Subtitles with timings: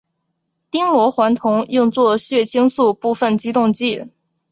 [0.71, 4.09] 丁螺环酮用作血清素部分激动剂。